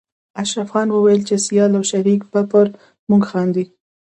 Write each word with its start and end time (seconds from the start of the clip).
اشرف 0.41 0.67
خان 0.71 0.87
ويل 0.91 1.21
چې 1.27 1.35
سيال 1.45 1.71
او 1.77 1.83
شريک 1.91 2.21
به 2.31 2.41
پر 2.51 2.65
موږ 3.09 3.21
خاندي 3.31 3.63